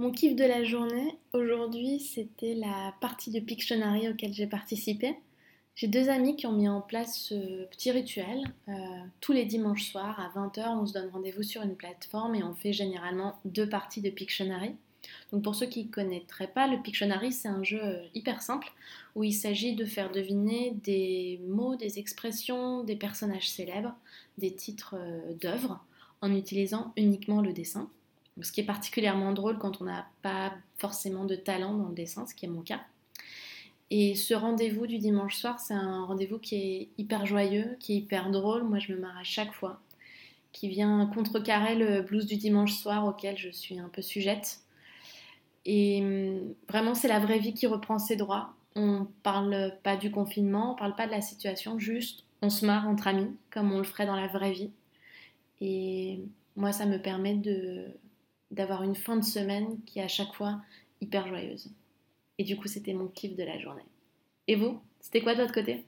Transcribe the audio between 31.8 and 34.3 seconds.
le dessin, ce qui est mon cas. Et